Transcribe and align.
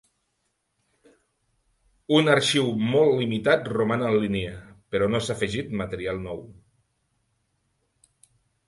Un 2.19 2.31
arxiu 2.37 2.71
molt 2.95 3.13
limitat 3.19 3.69
roman 3.77 4.07
en 4.09 4.19
línia, 4.25 4.57
però 4.95 5.11
no 5.13 5.23
s'ha 5.27 5.37
afegit 5.39 5.73
material 5.85 6.27
nou. 6.27 6.45